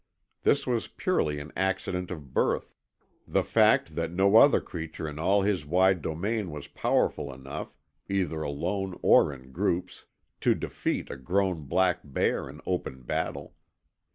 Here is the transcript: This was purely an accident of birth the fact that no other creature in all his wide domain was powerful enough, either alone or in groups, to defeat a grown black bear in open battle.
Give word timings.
This 0.41 0.65
was 0.65 0.87
purely 0.87 1.37
an 1.39 1.51
accident 1.55 2.09
of 2.09 2.33
birth 2.33 2.73
the 3.27 3.43
fact 3.43 3.93
that 3.95 4.09
no 4.11 4.35
other 4.37 4.59
creature 4.59 5.07
in 5.07 5.19
all 5.19 5.43
his 5.43 5.63
wide 5.63 6.01
domain 6.01 6.49
was 6.49 6.67
powerful 6.67 7.31
enough, 7.31 7.75
either 8.09 8.41
alone 8.41 8.97
or 9.03 9.31
in 9.31 9.51
groups, 9.51 10.05
to 10.39 10.55
defeat 10.55 11.11
a 11.11 11.17
grown 11.17 11.65
black 11.67 11.99
bear 12.03 12.49
in 12.49 12.61
open 12.65 13.03
battle. 13.03 13.53